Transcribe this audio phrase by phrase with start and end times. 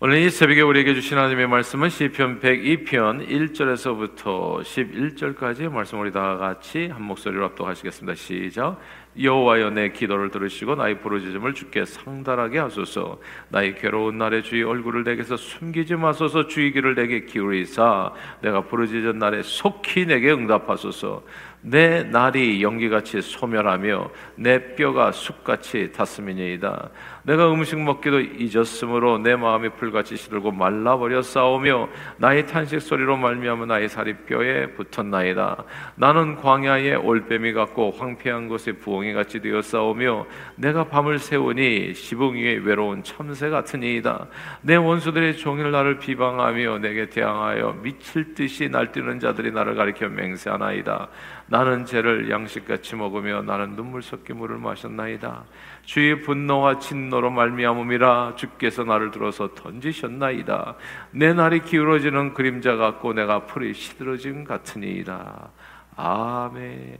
[0.00, 6.86] 오늘 이 새벽에 우리에게 주신 하나님의 말씀은 시편 102편 1절에서부터 11절까지의 말씀 우리 다 같이
[6.86, 8.14] 한 목소리로 합독하시겠습니다.
[8.14, 8.78] 시작.
[9.20, 13.18] 여호와여 내 기도를 들으시고 나의 부르짖음을 주께 상달하게 하소서.
[13.48, 16.46] 나의 괴로운 날에 주의 얼굴을 내게서 숨기지 마소서.
[16.46, 21.24] 주의 귀를 내게 기울이사 내가 부르짖은 날에 속히 내게 응답하소서.
[21.60, 26.90] 내 날이 연기같이 소멸하며 내 뼈가 숲같이 탔음이니이다.
[27.28, 33.90] 내가 음식 먹기도 잊었으므로 내 마음이 불같이 시들고 말라버려 싸우며 나의 탄식 소리로 말미암아 나의
[33.90, 35.62] 살이 뼈에 붙었나이다.
[35.96, 40.24] 나는 광야의 올빼미 같고 황폐한 곳에 부엉이 같이 되어 싸우며
[40.56, 44.26] 내가 밤을 새우니 시붕 위에 외로운 참새 같으니이다.
[44.62, 51.08] 내 원수들의 종일 나를 비방하며 내게 대항하여 미칠 듯이 날뛰는 자들이 나를 가리켜 맹세하나이다.
[51.48, 55.44] 나는 죄를 양식같이 먹으며 나는 눈물 섞인 물을 마셨나이다.
[55.88, 60.74] 주의 분노와 진노로 말미암음이라 주께서 나를 들어서 던지셨나이다.
[61.12, 65.48] 내 날이 기울어지는 그림자 같고 내가 풀이 시들어진 같으니이다.
[65.96, 66.98] 아멘.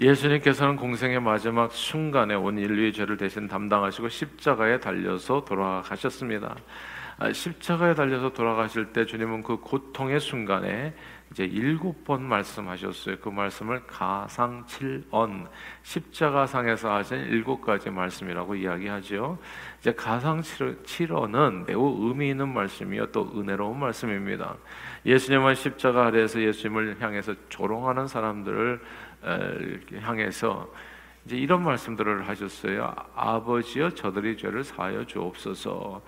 [0.00, 6.56] 예수님께서는 공생의 마지막 순간에 온 인류의 죄를 대신 담당하시고 십자가에 달려서 돌아가셨습니다.
[7.18, 10.94] 아, 십자가에 달려서 돌아가실 때 주님은 그 고통의 순간에
[11.34, 13.16] 이제 일곱 번 말씀하셨어요.
[13.20, 15.48] 그 말씀을 가상칠언
[15.82, 19.36] 십자가상에서 하신 일곱 가지 말씀이라고 이야기하죠.
[19.80, 24.54] 이제 가상칠언은 매우 의미 있는 말씀이요 또 은혜로운 말씀입니다.
[25.04, 28.80] 예수님은 십자가 아래에서 예수님을 향해서 조롱하는 사람들을
[30.02, 30.72] 향해서
[31.26, 32.94] 이제 이런 말씀들을 하셨어요.
[33.16, 36.02] 아버지여 저들이 죄를 사하여 주옵소서.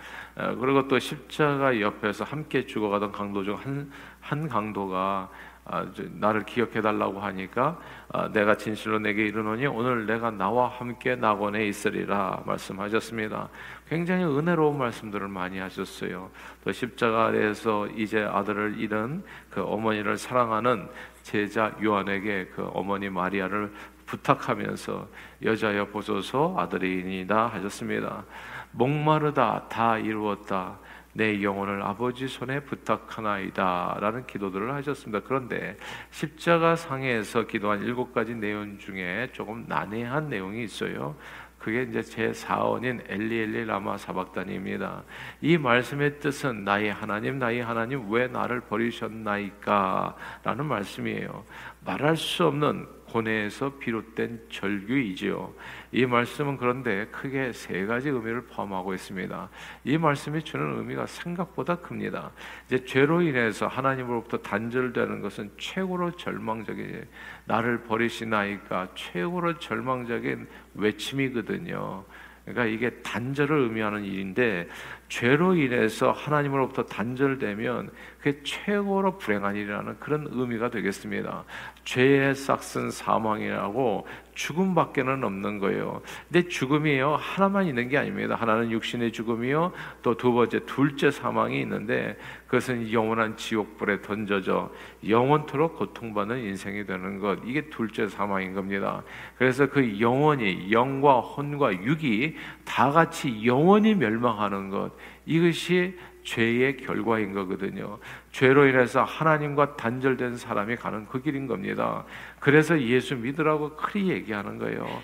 [0.60, 3.90] 그리고 또 십자가 옆에서 함께 죽어가던 강도 중 한
[4.26, 5.28] 한 강도가
[5.68, 7.78] 아, 나를 기억해 달라고 하니까
[8.12, 13.48] 아, 내가 진실로 내게 이르노니 오늘 내가 나와 함께 낙원에 있으리라 말씀하셨습니다.
[13.88, 16.30] 굉장히 은혜로운 말씀들을 많이 하셨어요.
[16.64, 20.88] 또 십자가 아래에서 이제 아들을 잃은 그 어머니를 사랑하는
[21.22, 23.72] 제자 요한에게 그 어머니 마리아를
[24.06, 25.08] 부탁하면서
[25.42, 28.24] 여자여 보소서 아들이니이다 하셨습니다.
[28.70, 30.78] 목마르다 다 이루었다.
[31.16, 35.26] 내 영혼을 아버지 손에 부탁하나이다라는 기도들을 하셨습니다.
[35.26, 35.76] 그런데
[36.10, 41.16] 십자가 상에서 기도한 일곱 가지 내용 중에 조금 난해한 내용이 있어요.
[41.58, 45.02] 그게 이제 제 4원인 엘리엘리 라마 사박단입니다.
[45.40, 50.16] 이 말씀의 뜻은 나의 하나님, 나의 하나님 왜 나를 버리셨나이까?
[50.44, 51.44] 라는 말씀이에요.
[51.86, 55.54] 말할 수 없는 고뇌에서 비롯된 절규이지요.
[55.92, 59.48] 이 말씀은 그런데 크게 세 가지 의미를 포함하고 있습니다.
[59.84, 62.32] 이 말씀이 주는 의미가 생각보다 큽니다.
[62.66, 67.06] 이제 죄로 인해서 하나님으로부터 단절되는 것은 최고로 절망적인
[67.44, 72.04] 나를 버리시나이까 최고로 절망적인 외침이거든요.
[72.44, 74.68] 그러니까 이게 단절을 의미하는 일인데
[75.08, 81.44] 죄로 인해서 하나님으로부터 단절되면 그게 최고로 불행한 일이라는 그런 의미가 되겠습니다.
[81.84, 86.02] 죄의 싹슨 사망이라고 죽음밖에는 없는 거예요.
[86.28, 88.34] 근데 죽음이요 하나만 있는 게 아닙니다.
[88.34, 89.72] 하나는 육신의 죽음이요
[90.02, 94.72] 또 두 번째 둘째 사망이 있는데 그것은 영원한 지옥불에 던져져
[95.06, 99.02] 영원토록 고통받는 인생이 되는 것 이게 둘째 사망인 겁니다.
[99.38, 104.90] 그래서 그 영원히 영과 혼과 육이 다 같이 영원히 멸망하는 것
[105.24, 107.98] 이것이 죄의 결과인 거거든요.
[108.32, 112.04] 죄로 인해서 하나님과 단절된 사람이 가는 그 길인 겁니다.
[112.40, 115.02] 그래서 예수 믿으라고 크리 얘기하는 거예요.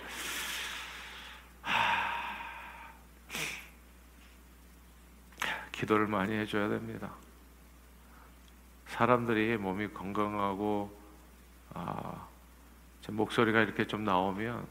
[5.71, 7.11] 기도를 많이 해줘야 됩니다.
[8.87, 10.97] 사람들이 몸이 건강하고
[11.75, 12.29] 아,
[13.09, 14.67] 목소리가 이렇게 좀 나오면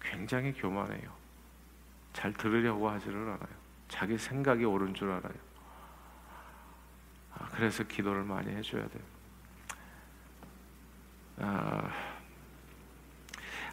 [0.00, 1.10] 굉장히 교만해요.
[2.12, 3.67] 잘 들으려고 하지를 않아요.
[3.88, 5.34] 자기 생각이 옳은 줄 알아요.
[7.34, 9.02] 아, 그래서 기도를 많이 해줘야 돼요.
[11.38, 11.90] 아,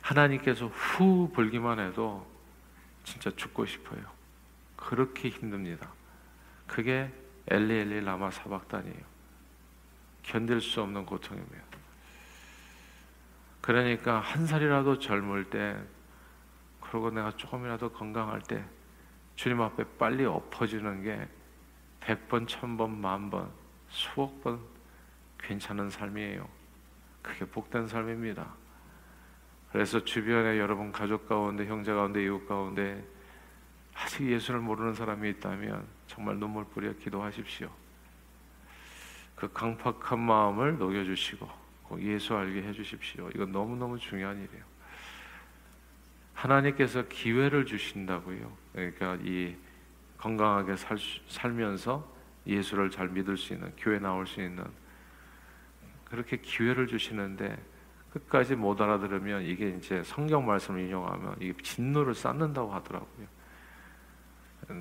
[0.02, 2.26] 하나님께서 후 불기만 해도
[3.04, 4.02] 진짜 죽고 싶어요.
[4.76, 5.92] 그렇게 힘듭니다.
[6.68, 7.12] 그게
[7.48, 9.16] 엘리엘리 라마 사박단이에요.
[10.24, 11.64] 견딜 수 없는 고통입니다.
[13.62, 15.76] 그러니까 한 살이라도 젊을 때,
[16.80, 18.64] 그리고 내가 조금이라도 건강할 때,
[19.36, 23.52] 주님 앞에 빨리 엎어지는 게백 번, 천 번, 만 번,
[23.90, 24.60] 수억 번
[25.38, 26.48] 괜찮은 삶이에요.
[27.22, 28.48] 그게 복된 삶입니다.
[29.72, 33.06] 그래서 주변에 여러분 가족 가운데, 형제 가운데, 이웃 가운데
[33.94, 37.70] 아직 예수를 모르는 사람이 있다면 정말 눈물 뿌려 기도하십시오.
[39.36, 41.50] 그 강팍한 마음을 녹여주시고
[42.00, 43.30] 예수 알게 해주십시오.
[43.36, 44.75] 이건 너무너무 중요한 일이에요.
[46.46, 48.52] 하나님께서 기회를 주신다고요.
[48.74, 49.56] 그러니까 이
[50.18, 50.98] 건강하게 살,
[51.28, 52.08] 살면서
[52.46, 54.64] 예수를 잘 믿을 수 있는 교회 나올 수 있는
[56.06, 57.58] 그렇게 기회를 주시는데
[58.12, 63.28] 끝까지 못 알아들으면 이게 이제 성경 말씀을 인용하면 이게 진노를 쌓는다고 하더라고요.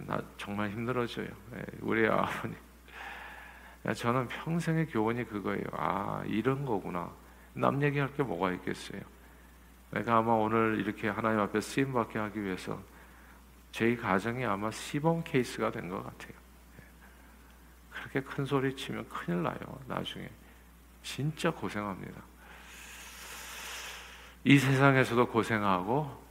[0.07, 1.27] 나 정말 힘들어져요.
[1.57, 2.57] 예, 우리 아버님.
[3.95, 5.65] 저는 평생의 교훈이 그거예요.
[5.73, 7.11] 아 이런 거구나.
[7.55, 9.01] 남 얘기할 게 뭐가 있겠어요.
[9.95, 12.83] 내가 아마 오늘 이렇게 하나님 앞에 쓰임 받게 하기 위해서
[13.71, 16.33] 저희 가정이 아마 시범 케이스가 된 것 같아요.
[16.81, 16.83] 예.
[17.91, 19.57] 그렇게 큰 소리 치면 큰일 나요.
[19.87, 20.29] 나중에
[21.05, 22.21] 진짜 고생합니다.
[24.43, 26.25] 이 세상에서도 고생하고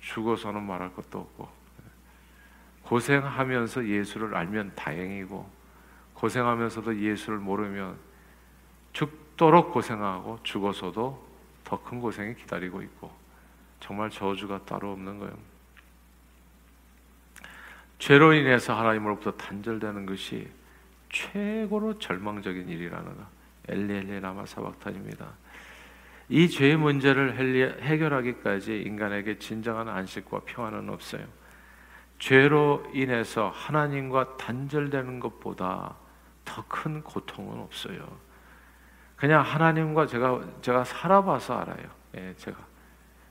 [0.00, 1.48] 죽어서는 말할 것도 없고
[2.84, 5.60] 고생하면서 예수를 알면 다행이고
[6.14, 7.98] 고생하면서도 예수를 모르면
[8.94, 11.29] 죽도록 고생하고 죽어서도
[11.70, 13.12] 더 큰 고생이 기다리고 있고
[13.78, 15.32] 정말 저주가 따로 없는 거예요.
[18.00, 20.50] 죄로 인해서 하나님으로부터 단절되는 것이
[21.10, 23.26] 최고로 절망적인 일이라는 거.
[23.68, 25.32] 엘리엘리 라마 사박탄입니다.
[26.28, 31.24] 이 죄의 문제를 해결하기까지 인간에게 진정한 안식과 평안은 없어요.
[32.18, 35.94] 죄로 인해서 하나님과 단절되는 것보다
[36.44, 38.29] 더 큰 고통은 없어요.
[39.20, 41.90] 그냥 하나님과 제가 제가 살아봐서 알아요.
[42.16, 42.56] 예, 제가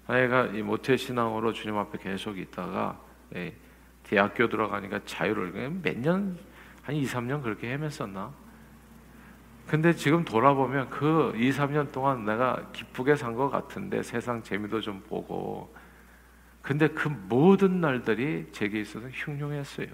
[0.08, 3.00] 내가 이 모태 신앙으로 주님 앞에 계속 있다가
[3.36, 3.56] 예,
[4.04, 5.52] 대학교 들어가니까 자유를
[5.82, 6.38] 몇 년,
[6.84, 8.30] 한 2, 3년 그렇게 헤맸었나?
[9.68, 15.02] 근데 지금 돌아보면 그 2, 3년 동안 내가 기쁘게 산 것 같은데 세상 재미도 좀
[15.10, 15.74] 보고
[16.62, 19.88] 근데 그 모든 날들이 제게 있어서 흉흉했어요.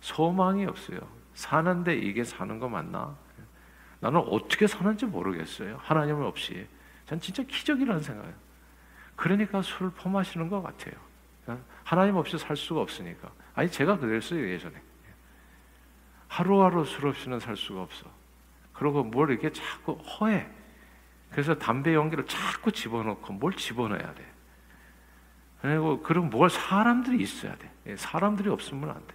[0.00, 1.00] 소망이 없어요.
[1.34, 3.16] 사는데 이게 사는 거 맞나?
[4.00, 5.78] 나는 어떻게 사는지 모르겠어요.
[5.82, 6.66] 하나님을 없이.
[7.06, 8.34] 전 진짜 기적이라는 생각이에요.
[9.14, 10.94] 그러니까 술 퍼마시는 것 같아요.
[11.84, 13.30] 하나님 없이 살 수가 없으니까.
[13.54, 14.74] 아니 제가 그랬어요 예전에.
[16.28, 18.06] 하루하루 술 없이는 살 수가 없어.
[18.72, 20.46] 그리고 뭘 이렇게 자꾸 허해.
[21.30, 24.32] 그래서 담배 연기를 자꾸 집어넣고 뭘 집어넣어야 돼.
[25.62, 27.70] 그리고 그럼 뭘 사람들이 있어야 돼.
[27.86, 29.14] 예, 사람들이 없으면 안 돼.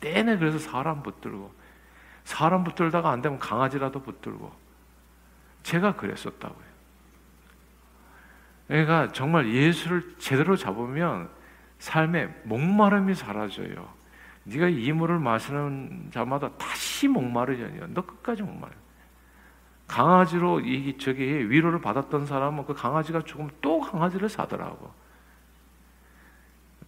[0.00, 1.52] 내내 그래서 사람 붙들고
[2.28, 4.52] 사람 붙들다가 안 되면 강아지라도 붙들고
[5.62, 6.68] 제가 그랬었다고요.
[8.66, 11.30] 그러니까 정말 예수를 제대로 잡으면
[11.78, 13.88] 삶에 목마름이 사라져요.
[14.44, 17.94] 네가 이 물을 마시는 자마다 다시 목마르잖아요.
[17.94, 18.74] 너 끝까지 목마르.
[19.86, 24.92] 강아지로 이 저기 위로를 받았던 사람은 그 강아지가 죽으면 또 강아지를 사더라고.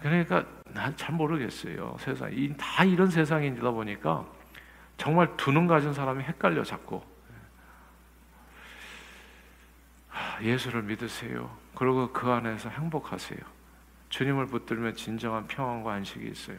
[0.01, 1.97] 그러니까 난 잘 모르겠어요.
[1.99, 4.40] 세상 다 이런 세상이다 보니까
[5.01, 7.01] 정말 두 눈 가진 사람이 헷갈려 자꾸.
[10.43, 11.57] 예수를 믿으세요.
[11.75, 13.39] 그리고 그 안에서 행복하세요.
[14.11, 16.59] 주님을 붙들면 진정한 평안과 안식이 있어요.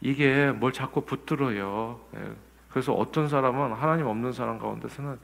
[0.00, 2.00] 이게 뭘 자꾸 붙들어요.
[2.16, 2.32] 예.
[2.68, 5.18] 그래서 어떤 사람은 하나님 없는 사람 가운데서는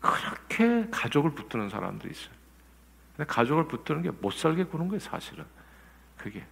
[0.00, 2.34] 그렇게 가족을 붙드는 사람들이 있어요.
[3.16, 5.44] 근데 가족을 붙드는 게 못 살게 구는 거예요, 사실은.
[6.16, 6.42] 그게.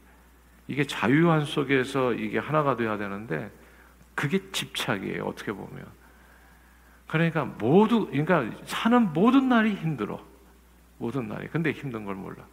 [0.68, 3.50] 이게 자유한 속에서 이게 하나가 돼야 되는데
[4.14, 5.86] 그게 집착이에요, 어떻게 보면.
[7.06, 10.24] 그러니까 모두, 그러니까 사는 모든 날이 힘들어.
[10.98, 11.48] 모든 날이.
[11.48, 12.44] 근데 힘든 걸 몰라.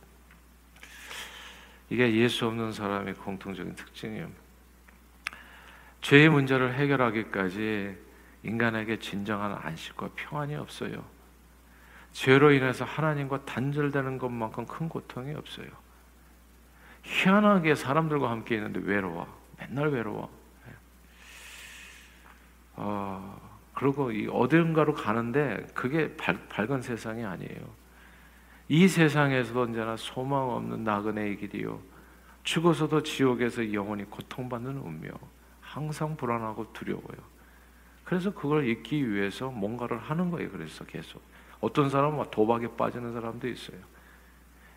[1.90, 4.30] 이게 예수 없는 사람의 공통적인 특징이에요.
[6.02, 7.98] 죄의 문제를 해결하기까지
[8.44, 11.04] 인간에게 진정한 안식과 평안이 없어요.
[12.12, 15.68] 죄로 인해서 하나님과 단절되는 것만큼 큰 고통이 없어요.
[17.04, 19.28] 희한하게 사람들과 함께 있는데 외로워.
[19.58, 20.39] 맨날 외로워.
[22.82, 23.38] 어,
[23.74, 27.80] 그리고 이 어딘가로 가는데 그게 밝, 밝은 세상이 아니에요.
[28.70, 31.80] 이 세상에서도 언제나 소망 없는 나그네의 길이요.
[32.44, 35.12] 죽어서도 지옥에서 영원히 고통받는 운명.
[35.60, 37.40] 항상 불안하고 두려워요.
[38.06, 40.50] 그래서 그걸 잊기 위해서 뭔가를 하는 거예요.
[40.50, 41.22] 그래서 계속
[41.60, 43.78] 어떤 사람은 도박에 빠지는 사람도 있어요.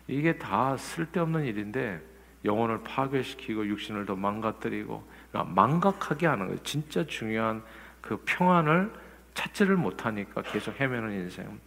[0.07, 2.01] 이게 다 쓸데없는 일인데
[2.43, 6.63] 영혼을 파괴시키고 육신을 더 망가뜨리고 그러니까 망각하게 하는 거예요.
[6.63, 7.63] 진짜 중요한
[8.03, 8.91] 그 평안을
[9.33, 11.59] 찾지를 못하니까 계속 헤매는 인생.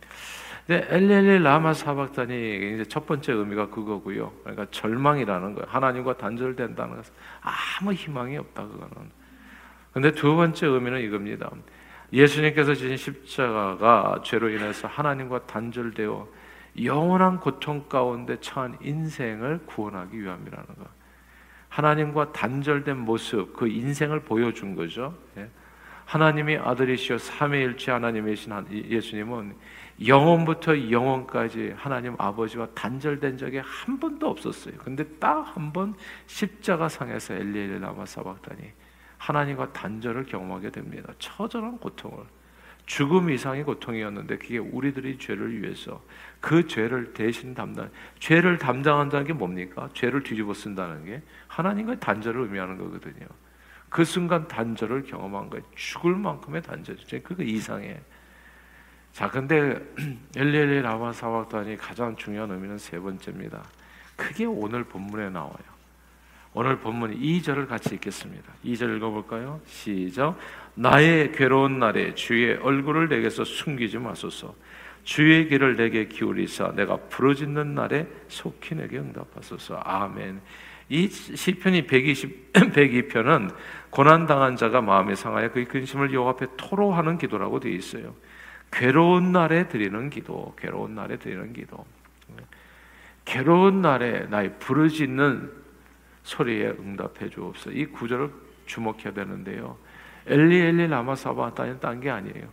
[0.67, 4.33] 근데 엘렐리 라마 사박단이 이제 첫 번째 의미가 그거고요.
[4.43, 5.67] 그러니까 절망이라는 거예요.
[5.69, 9.11] 하나님과 단절된다는 것은 아무 희망이 없다 그거는.
[9.93, 11.51] 근데 두 번째 의미는 이겁니다.
[12.13, 16.29] 예수님께서 지신 십자가가 죄로 인해서 하나님과 단절되어
[16.85, 20.87] 영원한 고통 가운데 처한 인생을 구원하기 위함이라는 것.
[21.71, 25.15] 하나님과 단절된 모습, 그 인생을 보여준 거죠.
[25.39, 25.49] 예.
[26.07, 28.53] 하나님이 아들이시여 삼위일체 하나님이신
[28.91, 29.55] 예수님은
[30.07, 34.75] 영원부터 영원까지 하나님 아버지와 단절된 적이 한 번도 없었어요.
[34.79, 35.95] 근데 딱 한 번
[36.27, 38.61] 십자가 상에서 엘리엘리 라마 사박다니
[39.19, 41.13] 하나님과 단절을 경험하게 됩니다.
[41.19, 42.25] 처절한 고통을
[42.85, 46.01] 죽음 이상의 고통이었는데 그게 우리들이 죄를 위해서
[46.41, 49.89] 그 죄를 대신 담당 죄를 담당한다는 게 뭡니까?
[49.93, 53.27] 죄를 뒤집어 쓴다는 게 하나님과의 단절을 의미하는 거거든요.
[53.97, 55.65] 그 순간 단절을 경험한 거예요.
[55.75, 57.23] 죽을 만큼의 단절이죠.
[57.23, 57.99] 그거 이상해.
[59.15, 59.81] 자, 근데
[60.37, 63.65] 엘리엘리 라마 사박단이 가장 중요한 의미는 세 번째입니다.
[64.15, 65.77] 그게 오늘 본문에 나와요.
[66.53, 68.53] 오늘 본문 2절을 같이 읽겠습니다.
[68.67, 69.63] 2절 읽어볼까요?
[69.65, 70.37] 시작.
[70.75, 74.55] 나의 괴로운 날에 주의 얼굴을 내게서 숨기지 마소서.
[75.05, 79.77] 주의 길을 내게 기울이사 내가 부르짖는 날에 속히 내게 응답하소서.
[79.77, 80.43] 아멘.
[80.89, 83.55] 이 시편이 120, 102편은
[83.91, 88.15] 고난당한 자가 마음에 상하여 그 근심을 여호와 앞에 토로하는 기도라고 되어 있어요.
[88.71, 91.85] 괴로운 날에 드리는 기도, 괴로운 날에 드리는 기도.
[93.25, 95.51] 괴로운 날에 나의 부르짖는
[96.23, 97.71] 소리에 응답해 주옵소서.
[97.73, 98.31] 이 구절을
[98.67, 99.79] 주목해야 되는데요.
[100.27, 102.49] 엘리 엘리 라마 사바타는 딴게 아니에요.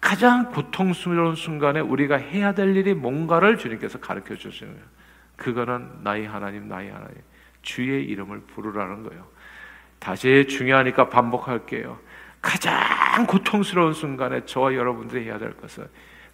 [0.00, 4.86] 가장 고통스러운 순간에 우리가 해야 될 일이 뭔가를 주님께서 가르쳐 주시는 거예요.
[5.36, 7.16] 그거는 나의 하나님, 나의 하나님.
[7.62, 9.26] 주의 이름을 부르라는 거예요.
[9.98, 11.98] 다시 중요하니까 반복할게요.
[12.40, 15.86] 가장 고통스러운 순간에 저와 여러분들이 해야 될 것은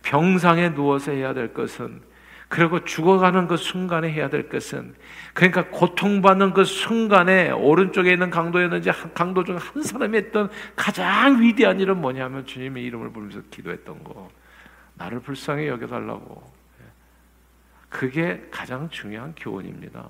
[0.03, 2.01] 병상에 누워서 해야 될 것은
[2.49, 4.95] 그리고 죽어가는 그 순간에 해야 될 것은
[5.35, 12.01] 그러니까 고통받는 그 순간에 오른쪽에 있는 강도였는지 강도 중 한 사람이 했던 가장 위대한 일은
[12.01, 14.31] 뭐냐면 주님의 이름을 부르면서 기도했던 거
[14.95, 16.59] 나를 불쌍히 여겨달라고
[17.91, 20.09] 그게 가장 중요한 교훈입니다.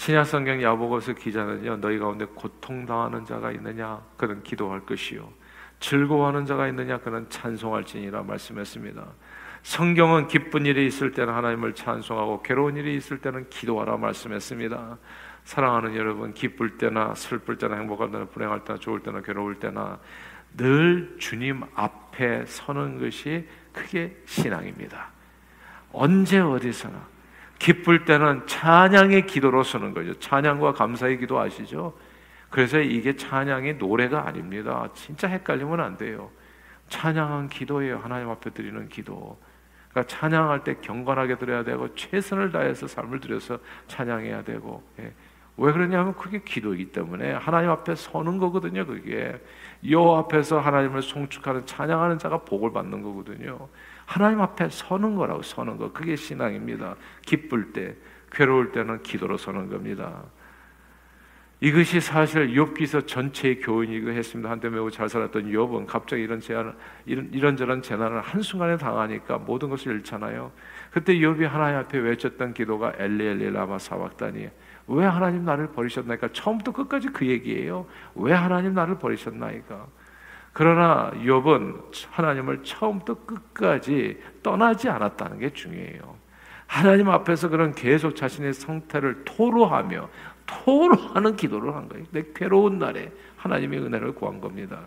[0.00, 5.30] 신약성경 야보고서 기자는요 너희 가운데 고통당하는 자가 있느냐 그는 기도할 것이요
[5.78, 9.06] 즐거워하는 자가 있느냐 그는 찬송할지니라 말씀했습니다.
[9.62, 14.96] 성경은 기쁜 일이 있을 때는 하나님을 찬송하고 괴로운 일이 있을 때는 기도하라 말씀했습니다.
[15.44, 19.98] 사랑하는 여러분, 기쁠 때나 슬플 때나 행복할 때나 불행할 때나 좋을 때나 괴로울 때나
[20.56, 25.10] 늘 주님 앞에 서는 것이 그게 신앙입니다.
[25.92, 27.19] 언제 어디서나
[27.60, 30.14] 기쁠 때는 찬양의 기도로 서는 거죠.
[30.14, 31.96] 찬양과 감사의 기도 아시죠?
[32.48, 34.88] 그래서 이게 찬양의 노래가 아닙니다.
[34.94, 36.30] 진짜 헷갈리면 안 돼요.
[36.88, 37.98] 찬양한 기도예요.
[37.98, 39.38] 하나님 앞에 드리는 기도.
[39.90, 45.12] 그러니까 찬양할 때 경건하게 드려야 되고 최선을 다해서 삶을 들여서 찬양해야 되고 예.
[45.58, 48.86] 왜 그러냐면 그게 기도이기 때문에 하나님 앞에 서는 거거든요.
[48.86, 49.38] 그게
[49.90, 53.68] 여 앞에서 하나님을 송축하는 찬양하는 자가 복을 받는 거거든요.
[54.10, 56.96] 하나님 앞에 서는 거라고 서는 거 그게 신앙입니다.
[57.24, 57.94] 기쁠 때
[58.32, 60.24] 괴로울 때는 기도로 서는 겁니다.
[61.60, 64.50] 이것이 사실 욥기서 전체의 교훈이고 했습니다.
[64.50, 66.74] 한때 매우 잘 살았던 욥은 갑자기 이런 재난,
[67.06, 70.50] 이런 이런저런 재난을 한 순간에 당하니까 모든 것을 잃잖아요.
[70.90, 74.50] 그때 욥이 하나님 앞에 외쳤던 기도가 엘리엘리 라마 사박다니
[74.88, 77.86] 왜 하나님 나를 버리셨나이까 처음부터 끝까지 그 얘기예요.
[78.16, 79.86] 왜 하나님 나를 버리셨나이까.
[80.52, 86.18] 그러나 욥은 하나님을 처음부터 끝까지 떠나지 않았다는 게 중요해요.
[86.66, 90.08] 하나님 앞에서 그런 계속 자신의 상태를 토로하며
[90.46, 92.04] 토로하는 기도를 한 거예요.
[92.10, 94.80] 내 괴로운 날에 하나님의 은혜를 구한 겁니다.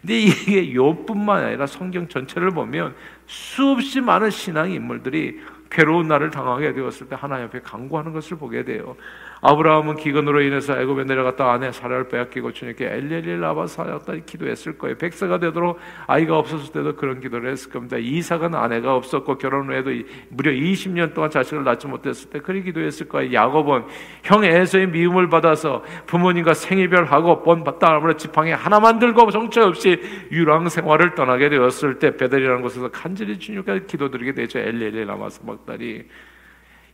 [0.00, 2.94] 근데 이게 욥뿐만 아니라 성경 전체를 보면
[3.26, 5.40] 수없이 많은 신앙 인물들이
[5.76, 8.96] 괴로운 날을 당하게 되었을 때 하나님 앞에 간구하는 것을 보게 돼요.
[9.42, 14.96] 아브라함은 기근으로 인해서 애굽에 내려갔다 아내 사라를 빼앗기고 주님께 엘리엘리 라바 사였다 기도했을 거예요.
[14.96, 17.98] 백세가 되도록 아이가 없었을 때도 그런 기도를 했을 겁니다.
[17.98, 19.90] 이삭은 아내가 없었고 결혼 후에도
[20.30, 23.34] 무려 20년 동안 자식을 낳지 못했을 때 그리 기도했을 거예요.
[23.34, 23.84] 야곱은
[24.22, 30.00] 형 에서의 미움을 받아서 부모님과 생이별하고 본 땅으로 지팡이 하나 만 들고 정처 없이
[30.32, 34.60] 유랑 생활을 떠나게 되었을 때 베델이라는 곳에서 간절히 주님께 기도드리게 되죠.
[34.60, 36.08] 엘리엘리 라마 사막 다리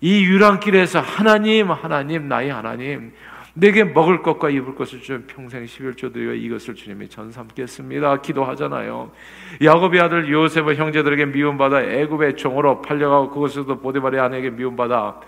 [0.00, 3.12] 이 유랑길에서 하나님, 하나님, 나의 하나님,
[3.54, 8.22] 내게 먹을 것과 입을 것을 주 평생 11조 드려 이것을 주님이 전 삼겠습니다.
[8.22, 9.12] 기도하잖아요.
[9.62, 15.20] 야곱의 아들 요셉은 형제들에게 미움받아 애굽의 종으로 팔려가고 그곳에서도 보디발의 아내에게 미움받아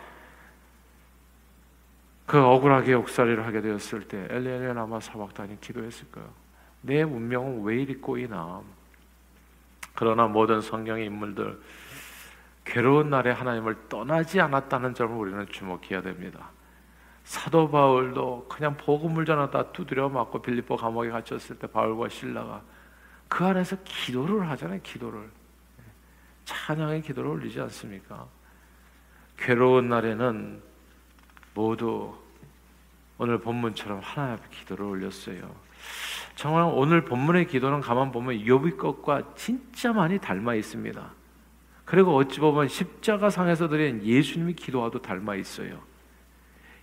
[2.26, 6.28] 그 억울하게 역살이를 하게 되었을 때 엘리엘레 아마 사박단이 기도했을 거예요.
[6.80, 8.62] 내 운명은 왜 이리 꼬이나?
[9.94, 11.58] 그러나 모든 성경의 인물들
[12.64, 16.50] 괴로운 날에 하나님을 떠나지 않았다는 점을 우리는 주목해야 됩니다.
[17.24, 22.62] 사도 바울도 그냥 복음을 전하다 두드려 맞고 빌립보 감옥에 갇혔을 때 바울과 신라가
[23.28, 24.80] 그 안에서 기도를 하잖아요.
[24.82, 25.30] 기도를
[26.44, 28.26] 찬양의 기도를 올리지 않습니까?
[29.38, 30.62] 괴로운 날에는
[31.54, 32.14] 모두
[33.16, 35.54] 오늘 본문처럼 하나님 앞에 기도를 올렸어요.
[36.34, 41.10] 정말 오늘 본문의 기도는 가만 보면 욥의 것과 진짜 많이 닮아 있습니다.
[41.84, 45.78] 그리고 어찌 보면 십자가 상에서 드린 예수님의 기도와도 닮아 있어요.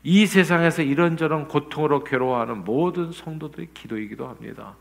[0.04, 4.76] 이 세상에서 이런저런 고통으로 괴로워하는 모든 성도들의 기도이기도 합니다.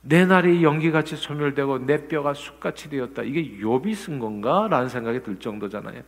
[0.00, 3.22] 내 날이 연기같이 소멸되고 내 뼈가 숯같이 되었다.
[3.22, 4.66] 이게 욥이 쓴 건가?
[4.68, 6.02] 라는 생각이 들 정도잖아요.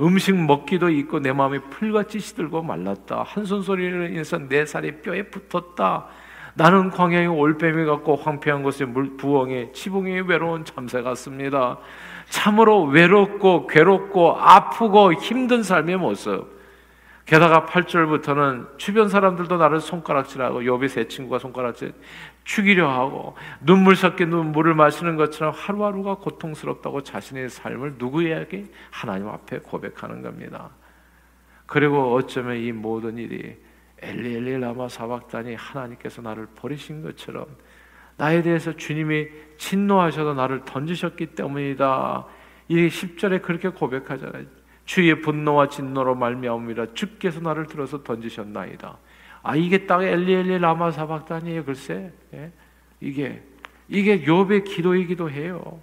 [0.00, 3.22] 음식 먹기도 있고 내 마음이 풀같이 시들고 말랐다.
[3.22, 6.06] 한손 소리로 인해서 내 살이 뼈에 붙었다.
[6.54, 11.78] 나는 광야의 올빼미 같고 황폐한 곳에 물 부엉이 지붕이 외로운 참새 같습니다.
[12.28, 16.58] 참으로 외롭고 괴롭고 아프고 힘든 삶의 모습.
[17.28, 21.92] 게다가 8절부터는 주변 사람들도 나를 손가락질하고 욥의 세 친구가 손가락질
[22.44, 30.22] 죽이려 하고 눈물 섞인 눈물을 마시는 것처럼 하루하루가 고통스럽다고 자신의 삶을 누구에게 하나님 앞에 고백하는
[30.22, 30.70] 겁니다.
[31.66, 33.58] 그리고 어쩌면 이 모든 일이
[34.00, 37.44] 엘리 엘리 라마 사박단이 하나님께서 나를 버리신 것처럼
[38.18, 42.26] 나에 대해서 주님이 진노하셔서 나를 던지셨기 때문이다.
[42.68, 44.44] 이 10절에 그렇게 고백하잖아요.
[44.84, 48.98] 주의 분노와 진노로 말미암으라 주께서 나를 들어서 던지셨나이다.
[49.42, 51.64] 아 이게 딱 엘리엘리 라마 사박단이에요.
[51.64, 52.52] 글쎄 예?
[53.00, 53.42] 이게
[53.88, 55.80] 이게 욥의 기도이기도 해요.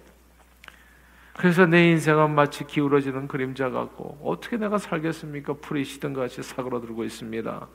[1.32, 5.54] 그래서 내 인생은 마치 기울어지는 그림자 같고 어떻게 내가 살겠습니까?
[5.54, 7.68] 풀이 시든 같이 사그러들고 있습니다.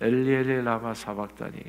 [0.00, 1.62] 엘리엘리 라마 사박단이.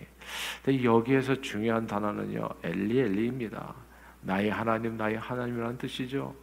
[0.64, 3.74] 근데 여기에서 중요한 단어는요 엘리엘리입니다.
[4.22, 6.36] 나의 하나님, 나의 하나님이라는 뜻이죠.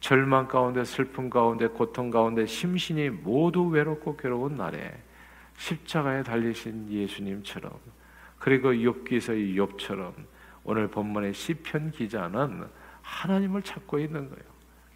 [0.00, 4.92] 절망 가운데 슬픔 가운데 고통 가운데 심신이 모두 외롭고 괴로운 날에
[5.56, 7.72] 십자가에 달리신 예수님처럼
[8.38, 10.12] 그리고 욥기서의 욥처럼
[10.64, 12.66] 오늘 본문의 시편 기자는
[13.00, 14.44] 하나님을 찾고 있는 거예요.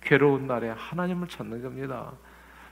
[0.02, 2.12] 괴로운 날에 하나님을 찾는 겁니다.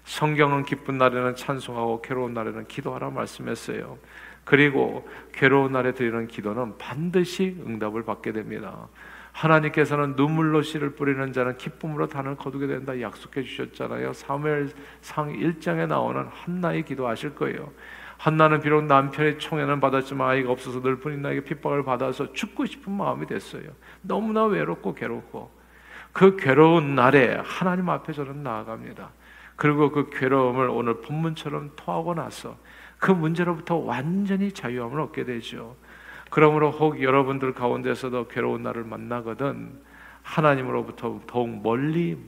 [0.07, 3.99] 성경은 기쁜 날에는 찬송하고 괴로운 날에는 기도하라 말씀했어요.
[4.45, 8.87] 그리고 괴로운 날에 드리는 기도는 반드시 응답을 받게 됩니다.
[9.33, 14.13] 하나님께서는 눈물로 씨를 뿌리는 자는 기쁨으로 단을 거두게 된다 약속해 주셨잖아요.
[14.13, 17.73] 사무엘상 1장에 나오는 한나의 기도 아실 거예요.
[18.17, 23.27] 한나는 비록 남편의 총애는 받았지만 아이가 없어서 늘 뿐인 나에게 핍박을 받아서 죽고 싶은 마음이
[23.27, 23.65] 됐어요.
[24.03, 25.51] 너무나 외롭고 괴롭고
[26.13, 29.11] 그 괴로운 날에 하나님 앞에 저는 나아갑니다.
[29.57, 32.57] 그리고 그 괴로움을 오늘 본문처럼 토하고 나서
[32.99, 35.77] 그 문제로부터 완전히 자유함을 얻게 되죠.
[36.31, 39.81] 그러므로 혹 여러분들 가운데서도 괴로운 날을 만나거든
[40.23, 42.19] 하나님으로부터 더욱 멀리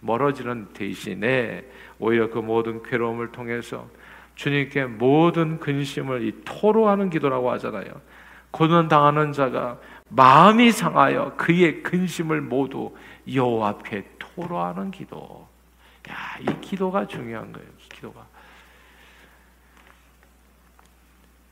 [0.00, 1.64] 멀어지는 대신에
[1.98, 3.88] 오히려 그 모든 괴로움을 통해서
[4.34, 7.86] 주님께 모든 근심을 이 토로하는 기도라고 하잖아요.
[8.50, 12.94] 고난 당하는 자가 마음이 상하여 그의 근심을 모두
[13.32, 15.51] 여호와 앞에 토로하는 기도.
[16.10, 17.68] 야, 이 기도가 중요한 거예요.
[17.68, 18.26] 이 기도가.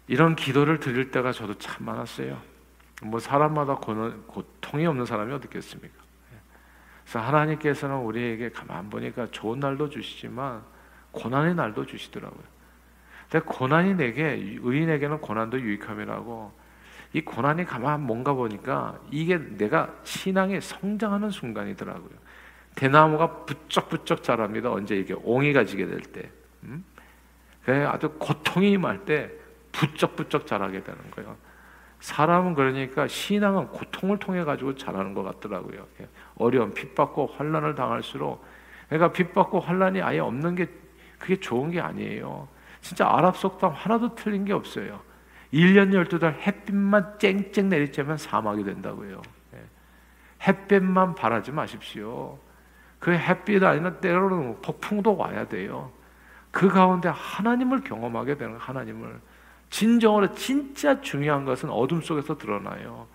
[0.08, 2.40] 이런 기도를 드릴 때가 저도 참 많았어요.
[3.02, 6.00] 뭐 사람마다 고는, 고통이 없는 사람이 어디 있겠습니까?
[7.04, 10.62] 그래서 하나님께서는 우리에게 가만 보니까 좋은 날도 주시지만
[11.12, 12.42] 고난의 날도 주시더라고요.
[13.28, 16.52] 근데 고난이 내게 의인에게는 고난도 유익함이라고
[17.12, 22.29] 이 고난이 가만 뭔가 보니까 이게 내가 신앙에 성장하는 순간이더라고요.
[22.74, 24.70] 대나무가 부쩍부쩍 자랍니다.
[24.70, 26.30] 언제 이게 옹이가 지게 될 때.
[26.64, 26.84] 음?
[27.66, 29.30] 아주 고통이 임할 때
[29.72, 31.36] 부쩍부쩍 자라게 되는 거예요.
[32.00, 35.86] 사람은 그러니까 신앙은 고통을 통해 가지고 자라는 것 같더라고요.
[36.36, 38.44] 어려움, 핍받고 환란을 당할수록
[38.88, 40.66] 그러니까 핍받고 환란이 아예 없는 게
[41.18, 42.48] 그게 좋은 게 아니에요.
[42.80, 45.00] 진짜 아랍 속담 하나도 틀린 게 없어요.
[45.52, 49.20] 1년 12달 햇빛만 쨍쨍 내리쬐면 사막이 된다고요.
[49.54, 49.58] 예.
[50.46, 52.38] 햇빛만 바라지 마십시오.
[53.00, 55.90] 그 햇빛 아니면 때로는 폭풍도 와야 돼요.
[56.52, 59.20] 그 가운데 하나님을 경험하게 되는 하나님을
[59.70, 63.08] 진정으로 진짜 중요한 것은 어둠 속에서 드러나요.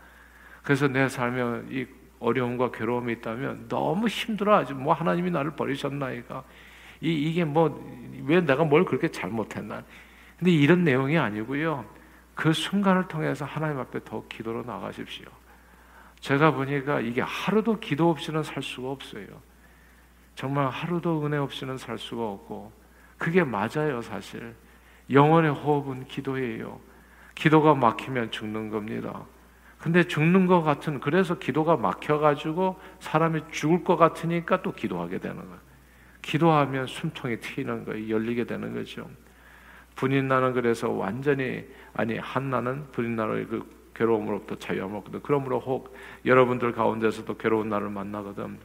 [0.63, 1.85] 그래서 내 삶에 이
[2.19, 4.73] 어려움과 괴로움이 있다면 너무 힘들어하지.
[4.73, 6.43] 뭐 하나님이 나를 버리셨나이가.
[7.01, 9.83] 이 이게 뭐 왜 내가 뭘 그렇게 잘못했나.
[10.37, 11.85] 근데 이런 내용이 아니고요.
[12.33, 15.25] 그 순간을 통해서 하나님 앞에 더 기도로 나가십시오.
[16.19, 19.25] 제가 보니까 이게 하루도 기도 없이는 살 수가 없어요.
[20.35, 22.71] 정말 하루도 은혜 없이는 살 수가 없고
[23.17, 24.53] 그게 맞아요, 사실.
[25.09, 26.79] 영혼의 호흡은 기도예요.
[27.33, 29.25] 기도가 막히면 죽는 겁니다.
[29.77, 35.59] 근데 죽는 것 같은 그래서 기도가 막혀가지고 사람이 죽을 것 같으니까 또 기도하게 되는 거예요.
[36.21, 38.09] 기도하면 숨통이 트이는 거예요.
[38.09, 39.07] 열리게 되는 거죠.
[39.95, 45.21] 분인 나는 그래서 완전히 아니 한나는 분인 나의 그 괴로움으로부터 자유함을 얻거든.
[45.23, 45.95] 그러므로 혹
[46.25, 48.57] 여러분들 가운데서도 괴로운 날을 만나거든.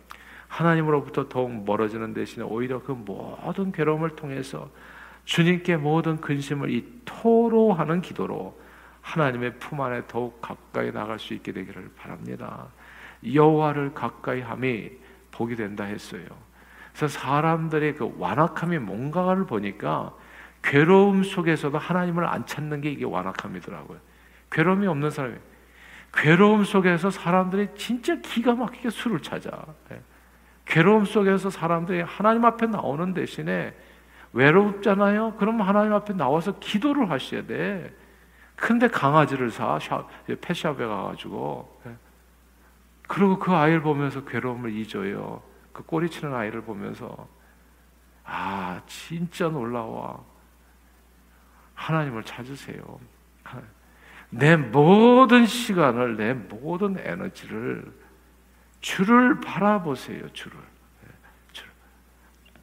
[0.50, 4.68] 하나님으로부터 더욱 멀어지는 대신에 오히려 그 모든 괴로움을 통해서
[5.24, 8.58] 주님께 모든 근심을 이 토로하는 기도로
[9.00, 12.66] 하나님의 품 안에 더욱 가까이 나갈 수 있게 되기를 바랍니다.
[13.32, 14.90] 여호와를 가까이 함이
[15.30, 16.24] 복이 된다 했어요.
[16.92, 20.12] 그래서 사람들의 그 완악함이 뭔가를 보니까
[20.62, 23.98] 괴로움 속에서도 하나님을 안 찾는 게 이게 완악함이더라고요.
[24.50, 25.36] 괴로움이 없는 사람이
[26.12, 29.64] 괴로움 속에서 사람들이 진짜 기가 막히게 술을 찾아.
[30.70, 30.74] 예.
[30.74, 33.74] 괴로움 속에서 사람들이 하나님 앞에 나오는 대신에
[34.32, 35.34] 외롭잖아요.
[35.34, 37.94] 그럼 하나님 앞에 나와서 기도를 하셔야 돼.
[38.54, 39.78] 근데 강아지를 사
[40.40, 41.96] 펫샵에 가가지고 예.
[43.08, 45.42] 그리고 그 아이를 보면서 괴로움을 잊어요.
[45.72, 47.26] 그 꼬리치는 아이를 보면서
[48.24, 50.24] 아 진짜 놀라워.
[51.74, 53.00] 하나님을 찾으세요.
[54.28, 57.90] 내 모든 시간을 내 모든 에너지를
[58.80, 60.32] 주를 바라보세요.
[60.32, 60.58] 주를.
[61.52, 61.70] 주를.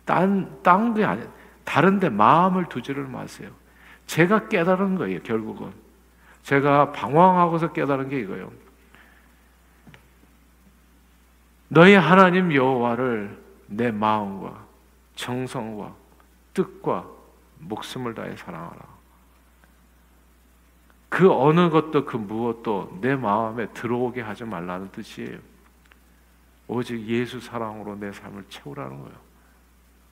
[0.06, 1.24] 딴, 딴게 아니
[1.64, 3.52] 다른데 마음을 두지를 마세요.
[4.06, 5.22] 제가 깨달은 거예요.
[5.22, 5.72] 결국은
[6.44, 8.52] 제가 방황하고서 깨달은 게 이거예요.
[11.68, 14.66] 너희 하나님 여호와를 내 마음과
[15.16, 15.94] 정성과
[16.54, 17.06] 뜻과
[17.60, 18.98] 목숨을 다해 사랑하라.
[21.10, 25.40] 그 어느 것도 그 무엇도 내 마음에 들어오게 하지 말라는 뜻이
[26.68, 29.28] 오직 예수 사랑으로 내 삶을 채우라는 거예요.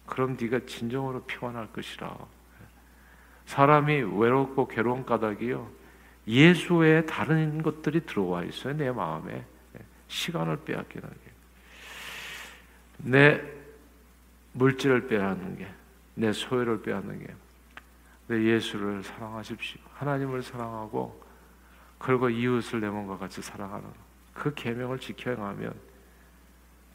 [0.06, 2.18] 그럼 네가 진정으로 평안할 것이라.
[3.46, 5.70] 사람이 외롭고 괴로운 까닭이요.
[6.28, 8.76] 예수 외에 다른 것들이 들어와 있어요.
[8.76, 9.46] 내 마음에.
[10.08, 11.32] 시간을 빼앗기는 게.
[12.98, 13.42] 내
[14.54, 15.68] 물질을 빼앗는 게.
[16.16, 17.34] 내 소유를 빼앗는 게.
[18.28, 19.82] 내 예수를 사랑하십시오.
[19.94, 21.24] 하나님을 사랑하고
[21.98, 23.88] 그리고 이웃을 내 몸과 같이 사랑하는
[24.34, 25.74] 그 계명을 지켜 가면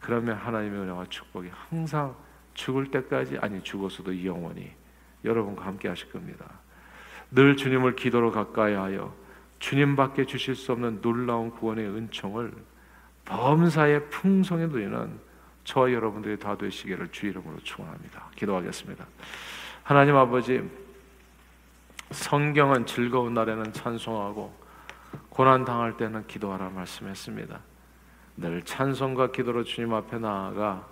[0.01, 2.15] 그러면 하나님의 은혜와 축복이 항상
[2.55, 4.73] 죽을 때까지 아니 죽어서도 영원히
[5.25, 6.47] 여러분과 함께 하실 겁니다.
[7.31, 9.15] 늘 주님을 기도로 가까이 하여
[9.61, 12.53] 주님밖에 주실 수 없는 놀라운 구원의 은총을
[13.27, 15.21] 범사의 풍성에 누리는
[15.65, 18.31] 저와 여러분들이 다 되시기를 주 이름으로 축원합니다.
[18.35, 19.07] 기도하겠습니다.
[19.85, 20.69] 하나님 아버지
[22.11, 24.53] 성경은 즐거운 날에는 찬송하고
[25.29, 27.70] 고난 당할 때는 기도하라 말씀했습니다.
[28.41, 30.87] 늘 찬송과 기도로 주님 앞에 나아가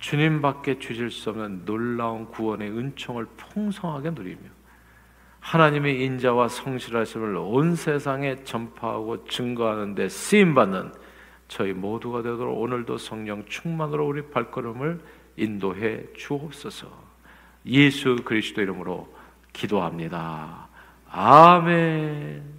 [0.00, 4.42] 주님밖에 주실 수 없는 놀라운 구원의 은총을 풍성하게 누리며
[5.40, 10.92] 하나님의 인자와 성실하심을 온 세상에 전파하고 증거하는 데 쓰임 받는
[11.48, 15.00] 저희 모두가 되도록 오늘도 성령 충만으로 우리 발걸음을
[15.36, 16.88] 인도해 주옵소서.
[17.66, 19.08] 예수 그리스도 이름으로
[19.52, 20.68] 기도합니다.
[21.10, 22.53] 아멘.